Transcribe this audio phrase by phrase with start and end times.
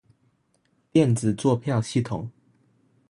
[0.93, 2.27] 電子作票系統